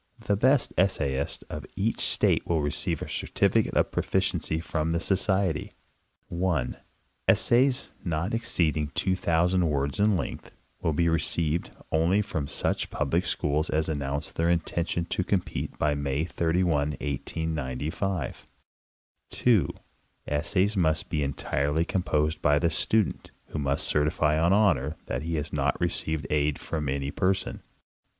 The 0.19 0.35
best 0.35 0.73
essayist 0.79 1.43
of 1.47 1.63
each 1.75 1.99
state 1.99 2.47
will 2.47 2.63
receive 2.63 3.03
a 3.03 3.05
certifi 3.05 3.65
cate 3.65 3.73
of 3.75 3.91
proficiency 3.91 4.59
from 4.59 4.93
the 4.93 4.99
Society. 4.99 5.73
1. 6.29 6.75
Essays, 7.27 7.93
not 8.03 8.33
exceeding 8.33 8.87
2,000 8.95 9.69
words 9.69 9.99
in 9.99 10.17
length, 10.17 10.53
will 10.81 10.93
be 10.93 11.07
re 11.07 11.19
ceived 11.19 11.69
only 11.91 12.23
from 12.23 12.47
such 12.47 12.89
public 12.89 13.27
schools 13.27 13.69
as 13.69 13.87
announce 13.87 14.31
their 14.31 14.47
inten 14.47 14.87
tion 14.87 15.05
to 15.05 15.23
compete 15.23 15.77
by 15.77 15.93
May 15.93 16.23
31, 16.23 16.73
1895. 16.99 18.47
2. 19.29 19.69
Essays 20.27 20.75
must 20.75 21.09
be 21.09 21.21
entirely 21.21 21.85
composed 21.85 22.41
by 22.41 22.57
the 22.57 22.71
student, 22.71 23.29
who 23.49 23.59
must 23.59 23.85
certify 23.85 24.39
on 24.39 24.51
honor 24.51 24.97
that 25.05 25.21
he 25.21 25.35
has 25.35 25.53
not 25.53 25.79
received 25.79 26.25
aid 26.31 26.57
from 26.57 26.89
any 26.89 27.11
person. 27.11 27.61